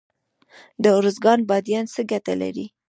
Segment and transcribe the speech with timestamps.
[0.81, 2.65] د ارزګان بادیان څه ګټه لري؟